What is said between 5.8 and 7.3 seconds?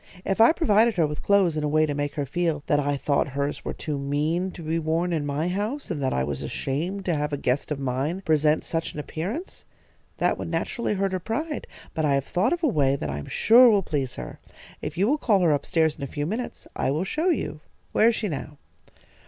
and that I was ashamed to